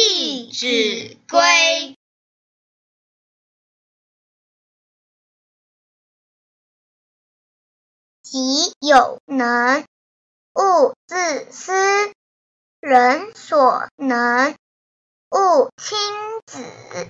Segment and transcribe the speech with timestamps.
[0.00, 1.96] 弟子规，
[8.22, 8.38] 己
[8.78, 9.84] 有能
[10.54, 11.72] 勿自私，
[12.78, 14.54] 人所能
[15.30, 15.98] 勿轻
[16.46, 17.07] 訾。